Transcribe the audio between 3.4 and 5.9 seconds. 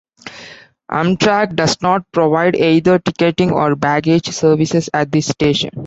or baggage services at this station.